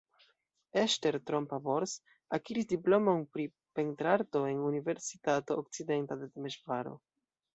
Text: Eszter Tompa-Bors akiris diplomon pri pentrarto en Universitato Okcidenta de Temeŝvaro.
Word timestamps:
Eszter 0.83 1.17
Tompa-Bors 1.29 1.93
akiris 2.37 2.67
diplomon 2.71 3.21
pri 3.35 3.45
pentrarto 3.81 4.43
en 4.53 4.65
Universitato 4.71 5.61
Okcidenta 5.65 6.21
de 6.23 6.31
Temeŝvaro. 6.33 6.99